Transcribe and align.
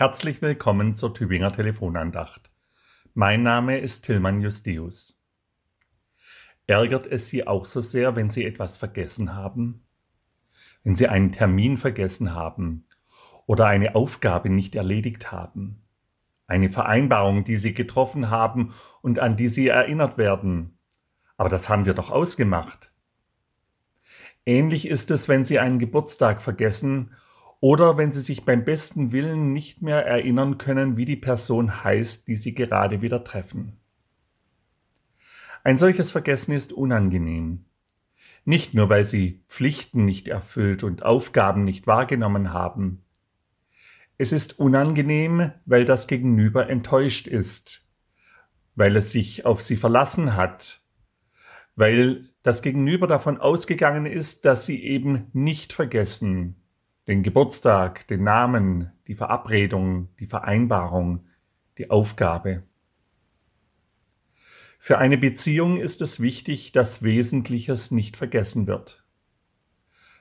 Herzlich 0.00 0.40
willkommen 0.40 0.94
zur 0.94 1.12
Tübinger 1.12 1.52
Telefonandacht. 1.52 2.50
Mein 3.12 3.42
Name 3.42 3.80
ist 3.80 4.06
Tillmann 4.06 4.40
Justius. 4.40 5.22
Ärgert 6.66 7.06
es 7.06 7.28
Sie 7.28 7.46
auch 7.46 7.66
so 7.66 7.80
sehr, 7.80 8.16
wenn 8.16 8.30
Sie 8.30 8.46
etwas 8.46 8.78
vergessen 8.78 9.34
haben? 9.34 9.82
Wenn 10.84 10.96
Sie 10.96 11.06
einen 11.06 11.32
Termin 11.32 11.76
vergessen 11.76 12.34
haben 12.34 12.86
oder 13.44 13.66
eine 13.66 13.94
Aufgabe 13.94 14.48
nicht 14.48 14.74
erledigt 14.74 15.32
haben? 15.32 15.82
Eine 16.46 16.70
Vereinbarung, 16.70 17.44
die 17.44 17.56
Sie 17.56 17.74
getroffen 17.74 18.30
haben 18.30 18.72
und 19.02 19.18
an 19.18 19.36
die 19.36 19.48
Sie 19.48 19.68
erinnert 19.68 20.16
werden? 20.16 20.78
Aber 21.36 21.50
das 21.50 21.68
haben 21.68 21.84
wir 21.84 21.92
doch 21.92 22.10
ausgemacht. 22.10 22.90
Ähnlich 24.46 24.88
ist 24.88 25.10
es, 25.10 25.28
wenn 25.28 25.44
Sie 25.44 25.58
einen 25.58 25.78
Geburtstag 25.78 26.40
vergessen 26.40 27.10
oder 27.60 27.98
wenn 27.98 28.12
Sie 28.12 28.20
sich 28.20 28.44
beim 28.44 28.64
besten 28.64 29.12
Willen 29.12 29.52
nicht 29.52 29.82
mehr 29.82 30.04
erinnern 30.06 30.56
können, 30.56 30.96
wie 30.96 31.04
die 31.04 31.16
Person 31.16 31.84
heißt, 31.84 32.26
die 32.26 32.36
Sie 32.36 32.54
gerade 32.54 33.02
wieder 33.02 33.22
treffen. 33.22 33.76
Ein 35.62 35.76
solches 35.76 36.10
Vergessen 36.10 36.52
ist 36.52 36.72
unangenehm. 36.72 37.66
Nicht 38.46 38.72
nur, 38.72 38.88
weil 38.88 39.04
Sie 39.04 39.44
Pflichten 39.48 40.06
nicht 40.06 40.26
erfüllt 40.28 40.82
und 40.82 41.02
Aufgaben 41.02 41.64
nicht 41.64 41.86
wahrgenommen 41.86 42.54
haben. 42.54 43.02
Es 44.16 44.32
ist 44.32 44.58
unangenehm, 44.58 45.52
weil 45.66 45.84
das 45.84 46.06
Gegenüber 46.06 46.68
enttäuscht 46.68 47.26
ist, 47.26 47.82
weil 48.74 48.96
es 48.96 49.12
sich 49.12 49.44
auf 49.44 49.60
Sie 49.60 49.76
verlassen 49.76 50.34
hat, 50.34 50.82
weil 51.76 52.30
das 52.42 52.62
Gegenüber 52.62 53.06
davon 53.06 53.38
ausgegangen 53.38 54.06
ist, 54.06 54.46
dass 54.46 54.64
Sie 54.64 54.82
eben 54.82 55.26
nicht 55.34 55.74
vergessen, 55.74 56.59
den 57.10 57.24
Geburtstag, 57.24 58.06
den 58.06 58.22
Namen, 58.22 58.92
die 59.08 59.16
Verabredung, 59.16 60.10
die 60.20 60.28
Vereinbarung, 60.28 61.26
die 61.76 61.90
Aufgabe. 61.90 62.62
Für 64.78 64.98
eine 64.98 65.18
Beziehung 65.18 65.80
ist 65.80 66.02
es 66.02 66.20
wichtig, 66.20 66.70
dass 66.70 67.02
Wesentliches 67.02 67.90
nicht 67.90 68.16
vergessen 68.16 68.68
wird. 68.68 69.04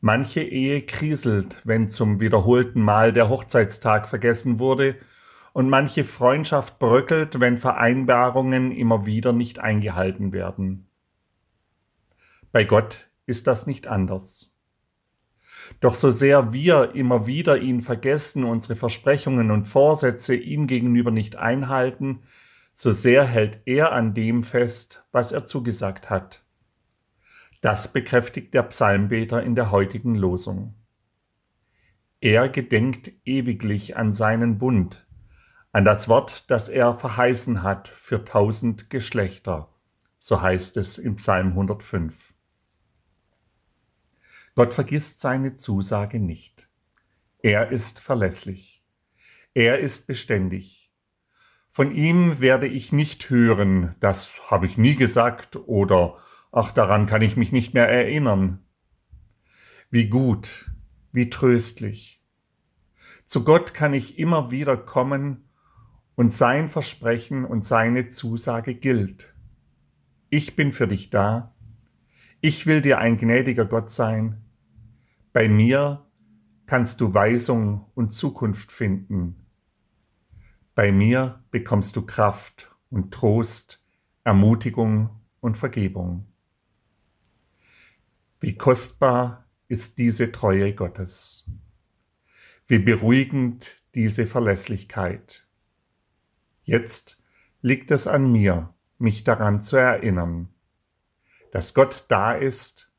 Manche 0.00 0.40
Ehe 0.40 0.80
kriselt, 0.80 1.60
wenn 1.64 1.90
zum 1.90 2.18
wiederholten 2.18 2.80
Mal 2.80 3.12
der 3.12 3.28
Hochzeitstag 3.28 4.08
vergessen 4.08 4.58
wurde, 4.58 4.96
und 5.52 5.68
manche 5.68 6.04
Freundschaft 6.04 6.78
bröckelt, 6.78 7.40
wenn 7.40 7.58
Vereinbarungen 7.58 8.72
immer 8.72 9.04
wieder 9.04 9.34
nicht 9.34 9.58
eingehalten 9.58 10.32
werden. 10.32 10.86
Bei 12.52 12.64
Gott 12.64 13.10
ist 13.26 13.46
das 13.46 13.66
nicht 13.66 13.86
anders. 13.86 14.49
Doch 15.78 15.94
so 15.94 16.10
sehr 16.10 16.52
wir 16.52 16.94
immer 16.94 17.26
wieder 17.26 17.58
ihn 17.58 17.80
vergessen, 17.80 18.44
unsere 18.44 18.74
Versprechungen 18.76 19.50
und 19.50 19.66
Vorsätze 19.66 20.34
ihm 20.34 20.66
gegenüber 20.66 21.10
nicht 21.10 21.36
einhalten, 21.36 22.20
so 22.72 22.92
sehr 22.92 23.24
hält 23.24 23.60
er 23.66 23.92
an 23.92 24.14
dem 24.14 24.42
fest, 24.42 25.04
was 25.12 25.32
er 25.32 25.46
zugesagt 25.46 26.10
hat. 26.10 26.42
Das 27.60 27.92
bekräftigt 27.92 28.54
der 28.54 28.62
Psalmbeter 28.64 29.42
in 29.42 29.54
der 29.54 29.70
heutigen 29.70 30.14
Losung. 30.14 30.74
Er 32.20 32.48
gedenkt 32.48 33.12
ewiglich 33.24 33.96
an 33.96 34.12
seinen 34.12 34.58
Bund, 34.58 35.06
an 35.72 35.84
das 35.84 36.08
Wort, 36.08 36.50
das 36.50 36.68
er 36.68 36.94
verheißen 36.94 37.62
hat 37.62 37.88
für 37.88 38.24
tausend 38.24 38.90
Geschlechter, 38.90 39.68
so 40.18 40.40
heißt 40.40 40.76
es 40.78 40.98
im 40.98 41.16
Psalm 41.16 41.48
105. 41.48 42.29
Gott 44.60 44.74
vergisst 44.74 45.20
seine 45.22 45.56
Zusage 45.56 46.20
nicht. 46.20 46.68
Er 47.38 47.70
ist 47.70 47.98
verlässlich. 47.98 48.84
Er 49.54 49.78
ist 49.78 50.06
beständig. 50.06 50.92
Von 51.70 51.94
ihm 51.94 52.40
werde 52.40 52.66
ich 52.66 52.92
nicht 52.92 53.30
hören, 53.30 53.94
das 54.00 54.50
habe 54.50 54.66
ich 54.66 54.76
nie 54.76 54.96
gesagt 54.96 55.56
oder 55.56 56.18
ach, 56.52 56.72
daran 56.72 57.06
kann 57.06 57.22
ich 57.22 57.38
mich 57.38 57.52
nicht 57.52 57.72
mehr 57.72 57.88
erinnern. 57.88 58.58
Wie 59.90 60.10
gut, 60.10 60.70
wie 61.10 61.30
tröstlich. 61.30 62.22
Zu 63.24 63.44
Gott 63.44 63.72
kann 63.72 63.94
ich 63.94 64.18
immer 64.18 64.50
wieder 64.50 64.76
kommen 64.76 65.48
und 66.16 66.34
sein 66.34 66.68
Versprechen 66.68 67.46
und 67.46 67.64
seine 67.64 68.10
Zusage 68.10 68.74
gilt. 68.74 69.32
Ich 70.28 70.54
bin 70.54 70.74
für 70.74 70.86
dich 70.86 71.08
da, 71.08 71.54
ich 72.42 72.66
will 72.66 72.82
dir 72.82 72.98
ein 72.98 73.16
gnädiger 73.16 73.64
Gott 73.64 73.90
sein. 73.90 74.44
Bei 75.32 75.48
mir 75.48 76.06
kannst 76.66 77.00
du 77.00 77.14
Weisung 77.14 77.86
und 77.94 78.12
Zukunft 78.12 78.72
finden. 78.72 79.46
Bei 80.74 80.92
mir 80.92 81.44
bekommst 81.50 81.96
du 81.96 82.06
Kraft 82.06 82.70
und 82.90 83.12
Trost, 83.12 83.84
Ermutigung 84.24 85.10
und 85.40 85.58
Vergebung. 85.58 86.26
Wie 88.40 88.56
kostbar 88.56 89.46
ist 89.68 89.98
diese 89.98 90.32
Treue 90.32 90.74
Gottes. 90.74 91.50
Wie 92.66 92.78
beruhigend 92.78 93.82
diese 93.94 94.26
Verlässlichkeit. 94.26 95.46
Jetzt 96.64 97.22
liegt 97.62 97.90
es 97.90 98.06
an 98.06 98.30
mir, 98.30 98.72
mich 98.98 99.24
daran 99.24 99.62
zu 99.62 99.76
erinnern 99.76 100.48
dass 101.50 101.74
Gott 101.74 102.04
da 102.08 102.34
ist, 102.34 102.89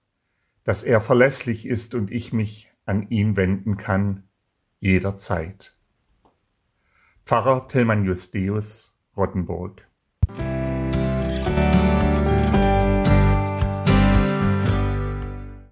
dass 0.64 0.84
er 0.84 1.02
verlässlich 1.02 1.66
ist 1.66 1.96
und 1.96 2.12
ich 2.12 2.34
mich 2.34 2.72
an 2.86 3.10
ihn 3.10 3.36
wenden 3.36 3.78
kann, 3.78 4.24
jederzeit. 4.80 5.76
Pfarrer 7.26 7.68
Tillmann 7.68 8.06
Justeus, 8.06 8.98
Rottenburg 9.16 9.88